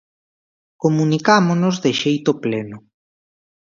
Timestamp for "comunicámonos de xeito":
0.83-2.31